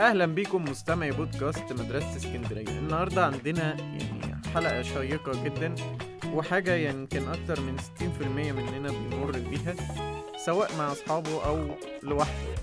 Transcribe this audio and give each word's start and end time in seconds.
أهلا 0.00 0.26
بيكم 0.26 0.64
مستمعي 0.64 1.10
بودكاست 1.10 1.72
مدرسة 1.72 2.16
اسكندرية. 2.16 2.78
النهارده 2.78 3.26
عندنا 3.26 3.74
يعني 3.80 4.42
حلقة 4.54 4.82
شيقة 4.82 5.44
جدا 5.44 5.74
وحاجة 6.34 6.74
يعني 6.74 6.98
يمكن 7.00 7.28
أكتر 7.28 7.60
من 7.60 7.76
60% 7.78 8.52
مننا 8.52 8.88
بيمر 8.88 9.30
بيها 9.38 9.74
سواء 10.46 10.76
مع 10.78 10.92
أصحابه 10.92 11.46
أو 11.46 11.66
لوحده. 12.02 12.54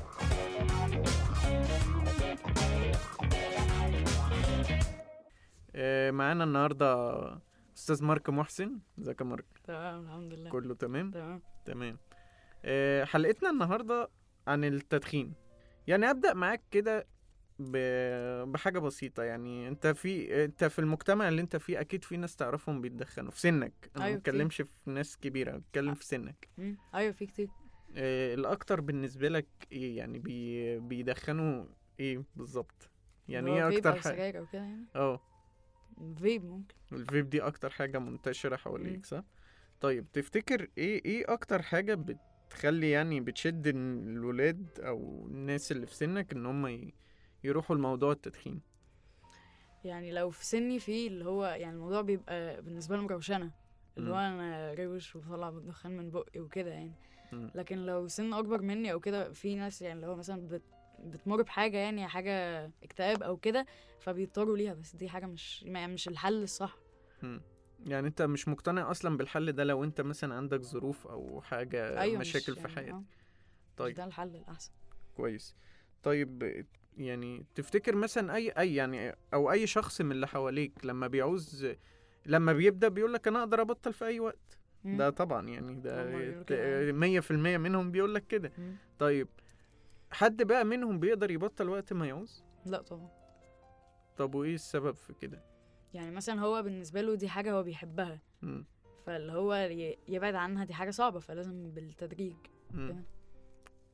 آه، 5.76 6.12
معانا 6.12 6.44
النهارده 6.44 7.06
أستاذ 7.78 8.04
مارك 8.04 8.30
محسن. 8.30 8.80
إزيك 9.00 9.22
يا 9.22 9.26
مارك؟ 9.26 9.46
تمام 9.64 10.06
الحمد 10.06 10.34
لله. 10.34 10.50
كله 10.50 10.74
تمام؟ 10.76 11.12
تمام. 11.12 11.42
تمام. 11.66 11.98
آه، 12.66 13.04
حلقتنا 13.04 13.50
النهارده 13.50 14.10
عن 14.48 14.64
التدخين. 14.64 15.34
يعني 15.88 16.10
أبدأ 16.10 16.34
معاك 16.34 16.62
كده 16.72 17.08
بحاجة 17.60 18.80
بسيطة 18.80 19.24
يعني. 19.24 19.68
انت 19.68 19.88
في 19.88 20.44
انت 20.46 20.64
في 20.64 20.80
المجتمع 20.80 21.28
اللي 21.28 21.42
انت 21.42 21.56
فيه 21.56 21.80
أكيد 21.82 22.04
في 22.04 22.18
ناس 22.18 22.36
تعرفهم 22.36 22.82
بيتدخنوا 22.82 23.32
في 23.32 23.40
سنك. 23.40 23.74
أنا 23.96 24.00
ما 24.00 24.06
أيوة 24.06 24.20
كتير. 24.20 24.34
بتكلمش 24.34 24.56
في 24.62 24.68
ناس 24.86 25.18
كبيرة 25.18 25.58
بتكلم 25.58 25.94
في 25.94 26.06
سنك. 26.06 26.48
مم. 26.58 26.78
أيوه 26.96 27.12
في 27.12 27.26
كتير. 27.26 27.50
آه، 27.98 28.34
الأكتر 28.34 28.82
بالنسبة 28.82 29.30
لك 29.30 29.48
إيه 29.72 29.98
يعني؟ 29.98 30.20
بي 30.20 30.80
بيدخنوا 30.80 31.66
إيه 32.00 32.24
بالظبط؟ 32.36 32.90
يعني 33.28 33.52
إيه 33.52 33.78
أكتر 33.78 33.96
حاجة؟ 33.96 34.40
أو 34.40 34.46
كده 34.46 34.62
يعني؟ 34.62 34.86
آه. 34.96 35.22
فيب 36.18 36.46
ممكن. 36.46 36.76
الفيب 36.94 37.30
دي 37.30 37.42
أكتر 37.42 37.70
حاجة 37.70 38.00
منتشرة 38.00 38.52
مم. 38.52 38.58
حواليك 38.58 39.06
صح؟ 39.06 39.24
طيب 39.82 40.12
تفتكر 40.14 40.68
إيه 40.78 41.06
إيه 41.06 41.34
أكتر 41.34 41.62
حاجة 41.62 41.96
بتخلي 42.50 42.90
يعني 42.92 43.22
بتشد 43.22 43.68
الولاد 43.68 44.80
أو 44.80 45.28
الناس 45.28 45.72
اللي 45.72 45.86
في 45.88 45.96
سنك 45.96 46.34
إن 46.34 46.46
هم 46.46 46.68
ي- 46.68 46.94
يروحوا 47.46 47.76
لموضوع 47.76 48.12
التدخين. 48.12 48.62
يعني 49.84 50.12
لو 50.12 50.30
في 50.30 50.46
سني 50.46 50.80
في 50.80 51.08
اللي 51.08 51.26
هو 51.26 51.46
يعني 51.46 51.74
الموضوع 51.76 52.02
بيبقى 52.02 52.62
بالنسبة 52.62 52.96
لهم 52.96 53.08
روشنة 53.08 53.52
اللي 53.98 54.12
هو. 54.12 54.16
أنا 54.16 54.74
روش 54.74 55.16
وبطلع 55.16 55.50
دخان 55.50 55.98
من 55.98 56.12
بقي 56.12 56.40
وكده 56.40 56.70
يعني. 56.72 56.94
مم. 57.32 57.52
لكن 57.56 57.86
لو 57.86 58.08
سن 58.08 58.34
أكبر 58.34 58.62
مني 58.62 58.92
أو 58.92 59.00
كده 59.00 59.32
في 59.32 59.56
ناس 59.56 59.82
يعني 59.82 59.96
اللي 59.96 60.08
هو 60.08 60.16
مثلا 60.16 60.48
بت 60.48 60.62
بتمر 61.00 61.42
بحاجة 61.42 61.78
يعني 61.78 62.08
حاجة 62.08 62.66
اكتئاب 62.84 63.24
أو 63.24 63.38
كده 63.38 63.66
فبيضطروا 64.00 64.58
ليها 64.58 64.74
بس 64.74 64.96
دي 64.96 65.10
حاجة 65.10 65.26
مش 65.26 65.64
يعني 65.64 65.94
مش 65.94 66.08
الحل 66.08 66.44
الصح. 66.44 66.78
مم. 67.24 67.42
يعني 67.86 68.08
أنت 68.08 68.22
مش 68.22 68.48
مقتنع 68.48 68.92
أصلا 68.92 69.18
بالحل 69.18 69.52
ده 69.52 69.64
لو 69.64 69.84
أنت 69.84 70.02
مثلا 70.02 70.36
عندك 70.36 70.62
ظروف 70.62 71.08
أو 71.08 71.42
حاجة 71.42 72.00
أيوه 72.02 72.20
مش 72.20 72.36
مشاكل 72.36 72.56
في 72.56 72.62
يعني 72.62 72.76
حياتك؟ 72.76 72.92
آه، 72.94 73.00
مش 73.00 73.76
طيب. 73.78 73.96
ده 73.96 74.06
الحل 74.06 74.36
الأحسن. 74.36 74.72
كويس. 75.18 75.56
طيب 76.04 76.66
يعني 76.98 77.46
تفتكر 77.56 77.96
مثلا 77.96 78.36
أي 78.36 78.50
أي 78.50 78.76
يعني 78.76 79.16
أو 79.34 79.52
أي 79.52 79.68
شخص 79.68 80.02
من 80.02 80.12
اللي 80.12 80.28
حواليك 80.28 80.72
لما 80.86 81.08
بيعوز 81.08 81.68
لما 82.26 82.54
بيبدأ 82.54 82.88
بيقول 82.88 83.14
لك 83.14 83.28
أنا 83.28 83.40
أقدر 83.40 83.62
أبطل 83.62 83.94
في 83.94 84.06
أي 84.06 84.20
وقت. 84.20 84.60
ده 84.84 85.10
طبعا 85.10 85.48
يعني 85.48 85.76
ده. 85.82 86.92
مية 86.92 87.20
في 87.20 87.32
المية 87.32 87.58
منهم 87.58 87.92
بيقول 87.92 88.16
لك 88.16 88.28
كده. 88.28 88.52
طيب 89.00 89.28
حد 90.12 90.44
بقى 90.44 90.66
منهم 90.66 91.00
بيقدر 91.00 91.32
يبطل 91.32 91.70
وقت 91.70 91.94
ما 91.94 92.08
يعوز 92.08 92.44
لا 92.66 92.82
طبعا 92.82 93.10
طب 94.18 94.36
وإيه 94.36 94.56
السبب 94.56 94.96
في 94.96 95.14
كده 95.14 95.44
يعني 95.94 96.12
مثلا 96.12 96.42
هو 96.42 96.64
بالنسبة 96.64 97.02
له 97.02 97.16
دي 97.16 97.30
حاجة 97.30 97.52
هو 97.52 97.64
بيحبها 97.64 98.20
مم. 98.42 98.66
فاللي 99.06 99.32
هو 99.32 99.54
ي- 99.54 99.98
يبعد 100.08 100.36
عنها 100.36 100.66
دي 100.66 100.74
حاجة 100.74 100.92
صعبة 100.92 101.20
فلازم 101.20 101.72
بالتدريج 101.72 102.36
مم. 102.72 103.04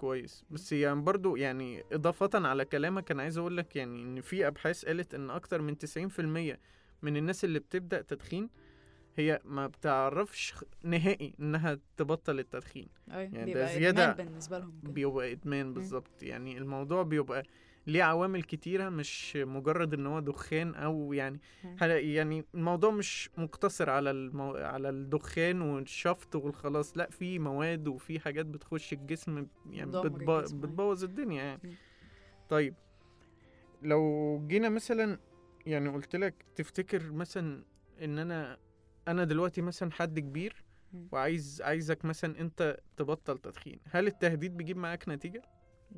كويس. 0.02 0.46
بس 0.50 0.72
يعني 0.74 1.02
برضو 1.02 1.36
يعني 1.36 1.84
إضافة 1.92 2.30
على 2.34 2.66
كلامك 2.66 3.12
أنا 3.12 3.22
عايز 3.24 3.38
أقول 3.38 3.58
لك 3.58 3.76
يعني 3.76 4.04
إن 4.04 4.22
في 4.22 4.48
أبحاث 4.48 4.86
قالت 4.86 5.14
إن 5.14 5.30
أكتر 5.30 5.62
من 5.62 5.76
90% 5.76 6.58
من 7.02 7.18
الناس 7.18 7.46
اللي 7.46 7.60
بتبدأ 7.60 8.02
تدخين 8.02 8.50
هي 9.18 9.42
ما 9.46 9.68
بتعرفش 9.68 10.54
نهائي 10.84 11.34
إنها 11.40 11.80
تبطل 11.98 12.40
التدخين. 12.40 12.88
أيوة 13.12 13.32
يعني 13.34 13.54
ده 13.54 13.90
إدمان 13.90 14.14
بالنسبة 14.16 14.60
لهم 14.60 14.80
كده. 14.84 14.92
بيبقى 14.92 15.32
إدمان 15.32 15.74
بالظبط. 15.74 16.24
يعني 16.24 16.58
الموضوع 16.58 17.04
بيبقى 17.04 17.44
ليه 17.88 18.04
عوامل 18.04 18.44
كتيرة 18.44 18.90
مش 18.90 19.36
مجرد 19.36 19.94
إن 19.94 20.08
هو 20.08 20.20
دخان 20.20 20.76
أو 20.76 21.14
يعني 21.14 21.40
يعني 21.82 22.46
الموضوع 22.56 22.92
مش 22.92 23.30
مقتصر 23.38 23.90
على 23.90 24.12
المو... 24.12 24.56
على 24.56 24.90
الدخان 24.90 25.62
والشفط 25.62 26.36
والخلاص 26.36 26.98
لأ 26.98 27.10
في 27.10 27.40
مواد 27.40 27.88
وفي 27.88 28.20
حاجات 28.20 28.46
بتخش 28.46 28.94
الجسم 28.94 29.48
يعني 29.70 29.92
بتب... 29.92 30.30
أيوة. 30.30 30.42
بتبوظ 30.42 31.04
الدنيا 31.04 31.44
يعني. 31.44 31.76
طيب 32.50 32.76
لو 33.82 34.44
جينا 34.48 34.70
مثلا 34.70 35.20
يعني 35.66 35.90
قلت 35.90 36.16
لك 36.16 36.46
تفتكر 36.56 37.12
مثلا 37.12 37.64
إن 38.02 38.20
أنا 38.20 38.58
أنا 39.08 39.24
دلوقتي 39.24 39.62
مثلا 39.62 39.92
حد 39.92 40.20
كبير. 40.20 40.64
وعايز 41.12 41.62
عايزك 41.62 42.06
مثلا 42.06 42.40
أنت 42.40 42.80
تبطل 42.98 43.38
تدخين 43.38 43.80
هل 43.90 44.08
التهديد 44.08 44.58
بيجيب 44.58 44.78
معاك 44.78 45.10
نتيجة؟ 45.10 45.42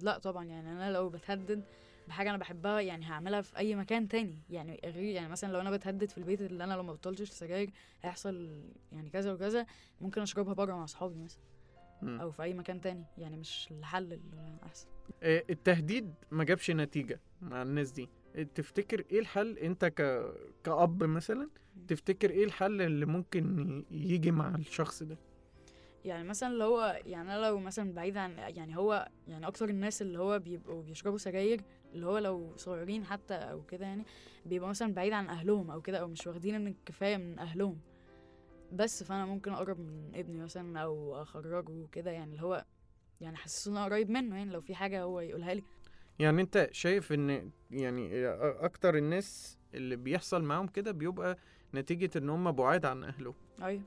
لا 0.01 0.17
طبعا 0.17 0.45
يعني 0.45 0.71
أنا 0.71 0.91
لو 0.91 1.09
بتهدد 1.09 1.63
بحاجة 2.07 2.29
أنا 2.29 2.37
بحبها 2.37 2.79
يعني 2.81 3.05
هعملها 3.05 3.41
في 3.41 3.57
أي 3.57 3.75
مكان 3.75 4.07
تاني. 4.07 4.39
يعني 4.49 4.79
غير 4.85 5.03
يعني 5.03 5.29
مثلا 5.29 5.51
لو 5.53 5.59
أنا 5.61 5.71
بتهدد 5.71 6.09
في 6.09 6.17
البيت 6.17 6.41
اللي 6.41 6.63
أنا 6.63 6.73
لو 6.73 6.83
ما 6.83 6.93
بطلتش 6.93 7.29
سجاير 7.29 7.69
هيحصل 8.01 8.61
يعني 8.91 9.09
كذا 9.09 9.33
وكذا 9.33 9.65
ممكن 10.01 10.21
أشربها 10.21 10.53
بره 10.53 10.73
مع 10.75 10.83
أصحابي 10.83 11.19
مثلا. 11.19 11.41
أو 12.03 12.31
في 12.31 12.43
أي 12.43 12.53
مكان 12.53 12.81
تاني. 12.81 13.05
يعني 13.17 13.37
مش 13.37 13.67
الحل 13.71 14.19
الأحسن 14.33 14.87
آه، 15.23 15.43
التهديد 15.49 16.13
ما 16.31 16.43
جابش 16.43 16.71
نتيجة 16.71 17.19
مع 17.41 17.61
الناس 17.61 17.91
دي. 17.91 18.09
تفتكر 18.55 19.05
إيه 19.11 19.19
الحل؟ 19.19 19.57
أنت 19.57 19.85
ك... 19.85 20.25
كأب 20.63 21.03
مثلا 21.03 21.49
تفتكر 21.87 22.29
إيه 22.29 22.45
الحل 22.45 22.81
اللي 22.81 23.05
ممكن 23.05 23.85
يجي 23.91 24.31
مع 24.31 24.55
الشخص 24.55 25.03
ده؟ 25.03 25.17
يعني 26.05 26.23
مثلا 26.23 26.49
اللي 26.49 26.63
هو 26.63 27.01
يعني 27.05 27.35
أنا 27.35 27.45
لو 27.45 27.59
مثلا 27.59 27.93
بعيد 27.93 28.17
عن 28.17 28.37
يعني 28.37 28.77
هو 28.77 29.09
يعني 29.27 29.47
أكتر 29.47 29.69
الناس 29.69 30.01
اللي 30.01 30.19
هو 30.19 30.39
بيبقوا 30.39 30.83
بيشربوا 30.83 31.17
سجاير 31.17 31.61
اللي 31.93 32.05
هو 32.05 32.17
لو 32.17 32.53
صغيرين 32.57 33.05
حتى 33.05 33.33
أو 33.33 33.61
كده 33.63 33.85
يعني 33.85 34.05
بيبقوا 34.45 34.69
مثلا 34.69 34.93
بعيد 34.93 35.13
عن 35.13 35.29
أهلهم 35.29 35.71
أو 35.71 35.81
كده 35.81 35.97
أو 35.97 36.07
مش 36.07 36.27
واخدين 36.27 36.61
من 36.61 36.67
الكفايه 36.67 37.17
من 37.17 37.39
أهلهم. 37.39 37.79
بس 38.71 39.03
فأنا 39.03 39.25
ممكن 39.25 39.51
أقرب 39.53 39.79
من 39.79 40.11
ابني 40.15 40.43
مثلا 40.43 40.79
أو 40.79 41.21
أخرجه 41.21 41.87
كده 41.91 42.11
يعني 42.11 42.31
اللي 42.31 42.43
هو 42.43 42.65
يعني 43.21 43.35
احسسه 43.35 43.71
إن 43.71 43.77
أنا 43.77 43.85
قريب 43.85 44.09
منه 44.09 44.37
يعني 44.37 44.51
لو 44.51 44.61
في 44.61 44.75
حاجة 44.75 45.01
هو 45.01 45.19
يقولها 45.19 45.53
لي. 45.53 45.63
يعني 46.19 46.41
أنت 46.41 46.69
شايف 46.71 47.13
إن 47.13 47.51
يعني 47.71 48.27
أكتر 48.65 48.97
الناس 48.97 49.57
اللي 49.73 49.95
بيحصل 49.95 50.43
معاهم 50.43 50.67
كده 50.67 50.91
بيبقى 50.91 51.37
نتيجة 51.73 52.17
إن 52.17 52.29
هم 52.29 52.51
بعاد 52.51 52.85
عن 52.85 53.03
أهله؟ 53.03 53.33
أيوه. 53.61 53.83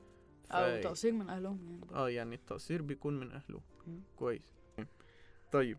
أو 0.51 0.81
تقصير 0.81 1.11
من 1.11 1.29
أهلهم 1.29 1.65
يعني. 1.69 1.95
آه 1.95 2.09
يعني 2.09 2.35
التقصير 2.35 2.81
بيكون 2.81 3.19
من 3.19 3.31
أهله. 3.31 3.61
كويس. 4.15 4.57
طيب. 5.51 5.77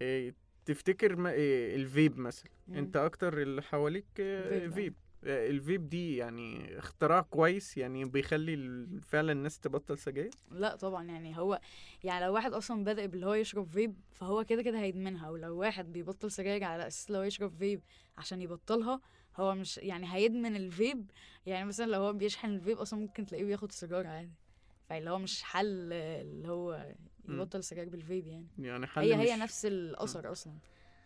إيه 0.00 0.34
تفتكر 0.64 1.16
ما 1.16 1.30
إيه 1.30 1.76
الفيب 1.76 2.18
مثلا. 2.18 2.50
أنت 2.68 2.96
أكتر 2.96 3.42
اللي 3.42 3.62
حواليك 3.62 4.06
آه، 4.20 4.58
vape، 4.58 4.72
vape. 4.72 4.94
آه، 5.24 5.50
الفيب 5.50 5.88
دي 5.88 6.16
يعني 6.16 6.78
اختراع 6.78 7.20
كويس 7.20 7.76
يعني 7.76 8.04
بيخلي 8.04 8.86
فعلا 9.02 9.32
الناس 9.32 9.58
تبطل 9.58 9.98
سجاير؟ 9.98 10.30
لا 10.50 10.76
طبعا 10.76 11.04
يعني 11.04 11.38
هو 11.38 11.60
يعني 12.04 12.24
لو 12.24 12.34
واحد 12.34 12.52
أصلا 12.52 12.84
بادئ 12.84 13.06
باللي 13.06 13.26
هو 13.26 13.34
يشرب 13.34 13.66
فيب 13.66 13.94
فهو 14.12 14.44
كده 14.44 14.62
كده 14.62 14.80
هيدمنها. 14.80 15.30
ولو 15.30 15.58
واحد 15.58 15.92
بيبطل 15.92 16.30
سجاير 16.30 16.64
على 16.64 16.86
أساس 16.86 17.10
لو 17.10 17.22
يشرب 17.22 17.50
فيب 17.50 17.80
عشان 18.18 18.42
يبطلها 18.42 19.00
هو 19.36 19.54
مش 19.54 19.78
يعني 19.78 20.14
هيدمن 20.14 20.56
الفيب 20.56 21.10
يعني 21.46 21.64
مثلا 21.64 21.86
لو 21.86 22.00
هو 22.00 22.12
بيشحن 22.12 22.48
الفيب 22.48 22.78
أصلا 22.78 23.00
ممكن 23.00 23.26
تلاقيه 23.26 23.44
بياخد 23.44 23.72
سيجارة 23.72 24.08
عادي 24.08 24.32
فاللي 24.88 25.10
هو 25.10 25.18
مش 25.18 25.42
حل 25.42 25.92
اللي 25.92 26.48
هو. 26.48 26.94
يبطل 27.28 27.64
سجاير 27.64 27.88
بالفيب 27.88 28.26
يعني 28.26 28.46
يعني 28.58 28.86
حل 28.86 29.02
هي 29.02 29.16
مش 29.16 29.22
هي 29.26 29.36
نفس 29.36 29.66
الأثر 29.66 30.32
أصلا 30.32 30.52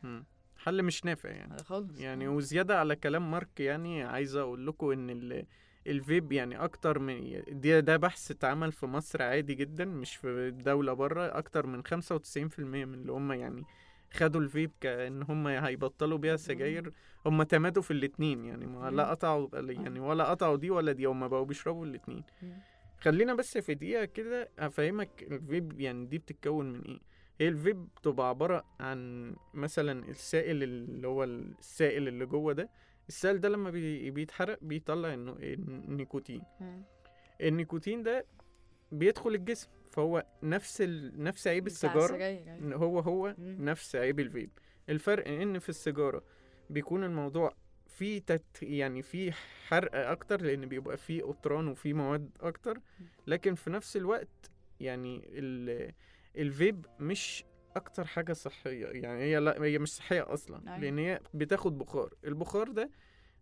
مم. 0.02 0.24
حل 0.56 0.82
مش 0.82 1.04
نافع 1.04 1.28
يعني 1.30 1.58
خالص 1.58 2.00
يعني 2.00 2.26
آه. 2.26 2.30
وزيادة 2.30 2.78
على 2.78 2.96
كلام 2.96 3.30
مارك 3.30 3.60
يعني 3.60 4.02
عايز 4.02 4.36
أقول 4.36 4.66
لكم 4.66 4.90
إن 4.90 5.10
ال 5.10 5.46
الفيب 5.86 6.32
يعني 6.32 6.56
أكتر 6.56 6.98
من 6.98 7.42
دي 7.48 7.80
ده 7.80 7.96
بحث 7.96 8.30
اتعمل 8.30 8.72
في 8.72 8.86
مصر 8.86 9.22
عادي 9.22 9.54
جدا 9.54 9.84
مش 9.84 10.16
في 10.16 10.50
دولة 10.50 10.92
بره 10.92 11.38
أكتر 11.38 11.66
من 11.66 11.82
95% 11.86 12.58
من 12.58 12.94
اللي 12.94 13.12
هم 13.12 13.32
يعني 13.32 13.64
خدوا 14.14 14.40
الفيب 14.40 14.70
كأن 14.80 15.22
هم 15.22 15.46
هيبطلوا 15.46 16.18
بيها 16.18 16.36
سجاير 16.36 16.92
هم 17.26 17.42
تمادوا 17.42 17.82
في 17.82 17.90
الاتنين 17.90 18.44
يعني 18.44 18.66
ما 18.66 18.90
لا. 18.90 19.10
قطعوا 19.10 19.48
يعني 19.54 20.00
ولا 20.00 20.24
قطعوا 20.24 20.56
دي 20.56 20.70
ولا 20.70 20.92
دي 20.92 21.04
هم 21.04 21.28
بقوا 21.28 21.44
بيشربوا 21.44 21.86
الاتنين. 21.86 22.24
خلينا 23.00 23.34
بس 23.34 23.58
في 23.58 23.74
دقيقة 23.74 24.04
كده 24.04 24.48
أفهمك 24.58 25.22
الفيب 25.22 25.80
يعني 25.80 26.06
دي 26.06 26.18
بتتكون 26.18 26.72
من 26.72 26.80
إيه. 26.84 27.00
هي 27.40 27.48
الفيب 27.48 27.88
بتبقى 27.96 28.28
عبارة 28.28 28.64
عن 28.80 29.32
مثلا 29.54 30.08
السائل 30.08 30.62
اللي 30.62 31.08
هو 31.08 31.24
السائل 31.24 32.08
اللي 32.08 32.26
جوه 32.26 32.52
ده. 32.52 32.68
السائل 33.08 33.40
ده 33.40 33.48
لما 33.48 33.70
بي- 33.70 34.10
بيتحرق 34.10 34.58
بيطلع 34.62 35.14
النيكوتين 35.14 36.42
مم. 36.60 36.82
النيكوتين 37.40 38.02
ده 38.02 38.26
بيدخل 38.92 39.30
الجسم. 39.30 39.68
فهو 39.94 40.24
نفس 40.42 40.80
ال... 40.80 41.22
نفس 41.22 41.46
عيب 41.46 41.66
السجاير، 41.66 42.14
أيوة. 42.14 42.74
هو 42.76 42.98
هو 43.00 43.34
مم. 43.38 43.56
نفس 43.60 43.96
عيب 43.96 44.20
الفيب. 44.20 44.50
الفرق 44.88 45.28
إن 45.28 45.58
في 45.58 45.68
السيجارة 45.68 46.22
بيكون 46.70 47.04
الموضوع 47.04 47.54
فيه 47.86 48.18
تت 48.18 48.62
يعني 48.62 49.02
فيه 49.02 49.32
حرق 49.68 49.94
أكتر 49.94 50.42
لأن 50.42 50.66
بيبقى 50.66 50.96
فيه 50.96 51.22
قطران 51.22 51.68
وفيه 51.68 51.92
مواد 51.92 52.30
أكتر. 52.40 52.80
لكن 53.26 53.54
في 53.54 53.70
نفس 53.70 53.96
الوقت 53.96 54.50
يعني 54.80 55.22
ال 55.32 55.92
الفيب 56.36 56.86
مش 57.00 57.44
أكتر 57.76 58.04
حاجة 58.04 58.32
صحية. 58.32 58.86
يعني 58.86 59.22
هي 59.22 59.40
لا 59.40 59.62
هي 59.64 59.78
مش 59.78 59.88
صحية 59.94 60.32
أصلا. 60.32 60.62
أيوة. 60.66 60.78
لأن 60.78 60.98
هي 60.98 61.20
بتاخد 61.34 61.78
بخار. 61.78 62.14
البخار 62.24 62.68
ده 62.70 62.90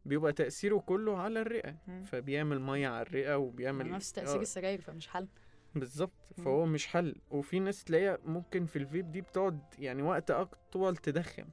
بيبقى 0.04 0.32
تأثيره 0.32 0.78
كله 0.78 1.16
على 1.18 1.40
الرئة. 1.40 1.76
مم. 1.86 2.04
فبيعمل 2.04 2.60
مية 2.60 2.88
على 2.88 3.02
الرئة 3.02 3.36
وبيعمل 3.36 3.90
نفس 3.90 4.12
تأثير 4.12 4.38
آه، 4.38 4.42
السجاير 4.42 4.80
فمش 4.80 5.08
حل. 5.08 5.28
بالظبط 5.74 6.12
مم. 6.38 6.44
فهو 6.44 6.66
مش 6.66 6.86
حل 6.86 7.14
وفي 7.30 7.60
ناس 7.60 7.84
تلاقيها 7.84 8.18
ممكن 8.24 8.66
في 8.66 8.76
الفيب 8.76 9.12
دي 9.12 9.20
بتقعد 9.20 9.60
يعني 9.78 10.02
وقت 10.02 10.30
أطول 10.30 10.96
تدخن. 10.96 11.44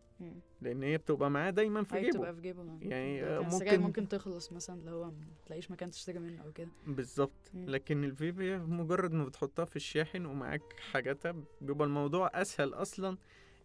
لأن 0.61 0.83
هي 0.83 0.97
بتبقى 0.97 1.31
معاه 1.31 1.49
دايما 1.49 1.83
في 1.83 1.95
جيبه 1.95 2.09
بتبقى 2.09 2.35
في 2.35 2.41
جيبه. 2.41 2.63
يعني 2.81 3.21
لكن 3.21 3.27
آه، 3.27 3.39
ممكن 3.39 3.79
ممكن 3.81 4.07
تخلص 4.07 4.51
مثلا 4.51 4.91
هو 4.91 5.05
ما 5.05 5.13
تلاقيش 5.45 5.71
مكان 5.71 5.91
تشتري 5.91 6.19
منه 6.19 6.43
أو 6.43 6.51
كده 6.51 6.69
بالظبط. 6.87 7.51
لكن 7.53 8.03
الفيب 8.03 8.41
هي 8.41 8.57
مجرد 8.57 9.11
ما 9.13 9.25
بتحطها 9.25 9.65
في 9.65 9.75
الشاحن 9.75 10.25
ومعاك 10.25 10.79
حاجاتها 10.91 11.35
بيبقى 11.61 11.87
الموضوع 11.87 12.31
أسهل 12.33 12.73
أصلا 12.73 13.17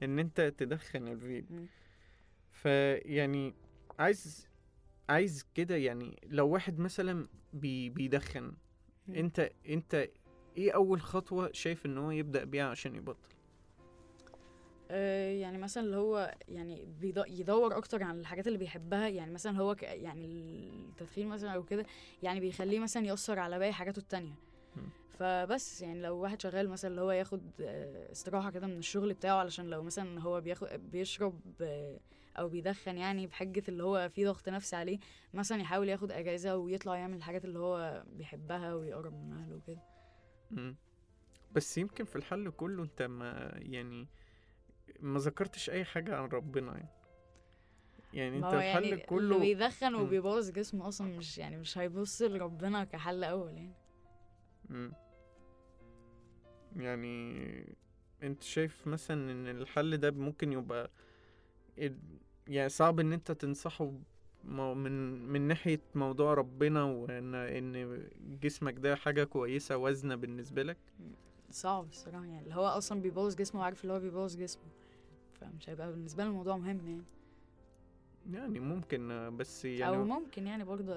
إن 0.03 0.19
أنت 0.19 0.41
تدخن 0.41 1.09
الفيب. 1.09 1.67
فيعني 2.51 3.55
عايز 3.99 4.49
عايز 5.09 5.47
كده 5.55 5.77
يعني 5.77 6.21
لو 6.27 6.49
واحد 6.49 6.79
مثلا 6.79 7.29
بي 7.53 7.91
بيدخن. 7.91 8.53
أنت 9.09 9.51
أنت 9.69 10.09
إيه 10.57 10.73
اول 10.73 11.01
خطوة 11.01 11.51
شايف 11.53 11.87
ان 11.87 11.99
هو 11.99 12.11
يبدأ 12.11 12.45
بيها 12.45 12.65
عشان 12.65 12.95
يبطل؟ 12.95 13.35
آه، 14.91 15.33
يعني 15.33 15.59
مثلا 15.59 15.85
اللي 15.85 15.97
هو 15.97 16.35
يعني 16.49 16.89
يدور 17.29 17.77
أكتر 17.77 18.03
عن 18.03 18.21
الحاجات 18.21 18.47
اللي 18.47 18.59
بيحبها 18.59 19.09
يعني 19.09 19.33
مثلا 19.33 19.59
هو 19.59 19.77
يعني 19.81 20.27
التدخين 20.91 21.29
مثلا 21.29 21.51
أو 21.51 21.63
كده 21.63 21.87
يعني 22.23 22.41
بيخليه 22.41 22.81
مثلا 22.81 23.07
يأثر 23.07 23.39
على 23.39 23.59
باقي 23.59 23.73
حاجاته 23.73 23.99
التانية. 23.99 24.35
فبس 25.19 25.83
يعني 25.83 26.03
لو 26.03 26.17
واحد 26.17 26.43
شغال 26.43 26.69
مثلا 26.69 26.91
اللي 26.91 27.01
هو 27.01 27.11
ياخد 27.11 27.51
آه، 27.61 28.13
استراحة 28.13 28.51
كده 28.51 28.67
من 28.67 28.79
الشغل 28.79 29.15
بتاعه 29.15 29.37
علشان 29.37 29.71
لو 29.71 29.83
مثلا 29.83 30.21
هو 30.21 30.41
بياخد 30.41 30.69
بيشرب 30.91 31.41
آه، 31.61 32.01
أو 32.39 32.49
بيدخن 32.49 32.97
يعني 32.99 33.27
بحجة 33.27 33.63
اللي 33.69 33.83
هو 33.85 34.09
في 34.09 34.25
ضغط 34.25 34.49
نفسي 34.49 34.77
عليه 34.77 34.99
مثلا 35.35 35.61
يحاول 35.61 35.89
ياخد 35.89 36.13
أجازة 36.13 36.57
ويطلع 36.57 36.97
يعمل 36.97 37.17
الحاجات 37.17 37.45
اللي 37.45 37.59
هو 37.59 38.03
بيحبها 38.07 38.75
ويقرب 38.75 39.13
من 39.13 39.33
اهله 39.33 39.57
وكده. 39.57 39.81
مم. 40.55 40.77
بس 41.53 41.79
يمكن 41.79 42.05
في 42.05 42.17
الحل 42.17 42.51
كله 42.51 42.83
انت 42.83 43.03
ما 43.03 43.53
يعني 43.57 44.09
ما 45.01 45.19
ذكرتش 45.19 45.71
أي 45.71 45.85
حاجة 45.85 46.17
عن 46.17 46.29
ربنا 46.29 46.73
يعني 46.73 46.89
يعني 48.13 48.37
انت 48.39 48.55
الحل 48.55 48.85
يعني 48.85 49.03
كله 49.03 49.37
اللي 49.37 49.39
بيدخن. 49.55 49.95
وبيبوظ 49.95 50.51
جسمه 50.51 50.89
أصلا 50.89 51.19
مش 51.19 51.39
يعني 51.39 51.57
مش 51.57 51.79
هيبص 51.79 52.23
لربنا 52.23 52.85
كحل 52.85 53.25
أول 53.25 53.53
يعني 53.57 53.75
مم. 54.69 54.93
يعني 56.77 57.77
انت 58.23 58.43
شايف 58.43 58.87
مثلا 58.87 59.33
إن 59.33 59.47
الحل 59.47 59.97
ده 59.97 60.11
ممكن 60.11 60.53
يبقى 60.53 60.91
يعني 62.49 62.69
صعب 62.69 63.01
إن 63.01 63.13
انت 63.13 63.33
تنصحه 63.33 63.93
من 64.49 64.93
من 65.33 65.41
ناحية 65.41 65.81
موضوع 65.95 66.35
ربنا 66.35 66.85
وإن 66.85 67.35
إن 67.35 68.09
جسمك 68.43 68.79
ده 68.79 68.97
حاجة 68.97 69.25
كويسة 69.25 69.77
وزنة 69.77 70.15
بالنسبة 70.15 70.63
لك؟ 70.63 70.77
صعب 71.51 71.89
الصراحة 71.89 72.25
يعني 72.25 72.43
اللي 72.45 72.55
هو 72.55 72.67
أصلا 72.67 73.03
بيبوظ 73.03 73.35
جسمه 73.35 73.61
وعارف 73.61 73.83
اللي 73.83 73.93
هو 73.93 74.01
بيبوظ 74.01 74.37
جسمه 74.37 74.63
فمش 75.41 75.69
هيبقى 75.71 75.93
بالنسبة 75.93 76.25
له 76.25 76.31
الموضوع 76.31 76.57
مهم 76.57 76.87
يعني. 76.87 77.03
يعني 78.33 78.61
ممكن 78.61 79.37
بس 79.37 79.67
أو 79.67 79.71
يعني 79.71 79.97
ممكن 79.97 80.47
يعني 80.47 80.65
برضه 80.65 80.95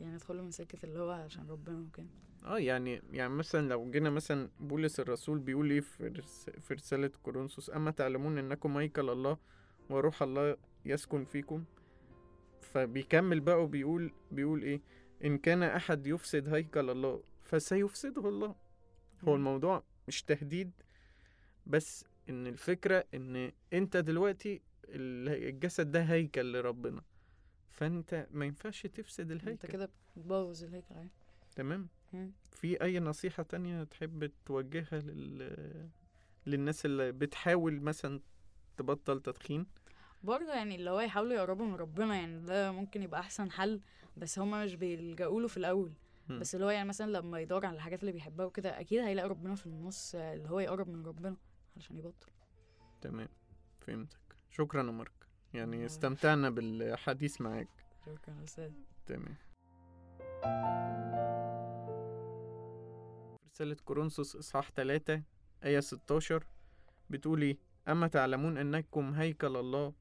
يعني 0.00 0.14
أدخله 0.16 0.42
من 0.42 0.50
سكة 0.50 0.78
اللي 0.86 0.98
هو 0.98 1.10
عشان 1.10 1.50
ربنا 1.50 1.80
وكده. 1.80 2.06
آه 2.44 2.58
يعني 2.58 3.02
يعني 3.12 3.32
مثلا 3.34 3.68
لو 3.68 3.90
جينا 3.90 4.10
مثلا 4.10 4.48
بولس 4.60 5.00
الرسول 5.00 5.38
بيقول 5.38 5.70
إيه 5.70 5.80
في 5.80 6.06
رس- 6.08 6.50
في 6.60 6.74
رسالة 6.74 7.10
كورنثوس؟ 7.22 7.70
أما 7.70 7.90
تعلمون 7.90 8.38
إنكم 8.38 8.76
هيكل 8.76 9.10
الله 9.10 9.36
وروح 9.90 10.22
الله 10.22 10.56
يسكن 10.84 11.24
فيكم؟ 11.24 11.64
فبيكمل 12.62 13.40
بقى 13.40 13.62
وبيقول 13.64 14.12
بيقول 14.30 14.62
إيه؟ 14.62 14.80
إن 15.24 15.38
كان 15.38 15.62
أحد 15.62 16.06
يفسد 16.06 16.48
هيكل 16.48 16.90
الله 16.90 17.22
فسيفسده 17.44 18.28
الله. 18.28 18.54
هو. 19.28 19.34
الموضوع 19.34 19.82
مش 20.08 20.22
تهديد 20.22 20.70
بس 21.66 22.04
إن 22.28 22.46
الفكرة 22.46 23.04
إن 23.14 23.52
أنت 23.72 23.96
دلوقتي 23.96 24.60
ال- 24.84 25.48
الجسد 25.48 25.90
ده 25.90 26.02
هيكل 26.02 26.52
لربنا 26.52 27.02
فأنت 27.70 28.26
ما 28.30 28.44
ينفعش 28.44 28.82
تفسد 28.86 29.30
أنت 29.30 29.42
الهيكل. 29.42 29.68
كده 29.68 29.90
بتبوظ 30.16 30.64
الهيكل 30.64 30.94
عادي 30.94 31.10
تمام. 31.56 31.88
مم. 32.12 32.32
في 32.52 32.82
أي 32.82 33.00
نصيحة 33.00 33.42
تانية 33.42 33.84
تحب 33.84 34.30
توجهها 34.46 35.00
لل... 35.00 35.88
للناس 36.46 36.86
اللي 36.86 37.12
بتحاول 37.12 37.80
مثلا 37.80 38.20
تبطل 38.76 39.20
تدخين؟ 39.20 39.66
برضه 40.24 40.52
يعني 40.54 40.74
اللي 40.74 40.90
هو 40.90 41.00
يحاولوا 41.00 41.32
يقربوا 41.32 41.66
من 41.66 41.74
ربنا 41.74 42.14
يعني 42.16 42.40
ده 42.46 42.72
ممكن 42.72 43.02
يبقى 43.02 43.20
أحسن 43.20 43.50
حل 43.50 43.80
بس 44.16 44.38
هما 44.38 44.64
مش 44.64 44.74
بيلجأوا 44.74 45.40
له 45.40 45.48
في 45.48 45.56
الأول. 45.56 45.92
مم. 46.28 46.38
بس 46.38 46.54
اللي 46.54 46.66
هو 46.66 46.70
يعني 46.70 46.88
مثلا 46.88 47.10
لما 47.10 47.40
يدور 47.40 47.66
على 47.66 47.76
الحاجات 47.76 48.00
اللي 48.00 48.12
بيحبها 48.12 48.46
وكده 48.46 48.80
أكيد 48.80 48.98
هيلاقي 49.00 49.28
ربنا 49.28 49.54
في 49.54 49.66
النص 49.66 50.14
آه، 50.14 50.34
اللي 50.34 50.50
هو 50.50 50.60
يقرب 50.60 50.88
من 50.88 51.06
ربنا 51.06 51.36
علشان 51.76 51.96
يبطل. 51.98 52.30
تمام. 53.00 53.28
فهمتك. 53.80 54.18
شكرا 54.50 54.82
يا 54.82 54.90
مارك. 54.92 55.12
يعني 55.54 55.74
الله. 55.76 55.86
استمتعنا 55.86 56.50
بالحديث 56.50 57.40
معاك. 57.40 57.68
شكرا 58.06 58.34
يا 58.38 58.44
أستاذ. 58.44 58.70
تمام. 59.06 59.36
رسالة 63.52 63.76
كورنثوس 63.84 64.36
إصحاح 64.36 64.70
3 64.70 65.22
آية 65.64 65.80
16 65.80 66.44
بتقول 67.10 67.42
إيه؟ 67.42 67.58
أما 67.88 68.06
تعلمون 68.06 68.58
أنكم 68.58 69.14
هيكل 69.14 69.56
الله 69.56 69.92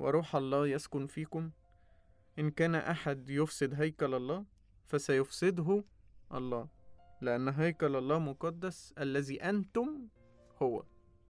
وروح 0.00 0.36
الله 0.36 0.66
يسكن 0.66 1.06
فيكم. 1.06 1.50
إن 2.38 2.50
كان 2.50 2.74
أحد 2.74 3.30
يفسد 3.30 3.74
هيكل 3.74 4.14
الله 4.14 4.44
فسيفسده 4.86 5.84
الله 6.34 6.68
لأن 7.20 7.48
هيكل 7.48 7.96
الله 7.96 8.18
مقدس 8.18 8.94
الذي 8.98 9.42
أنتم 9.42 10.08
هو. 10.62 10.84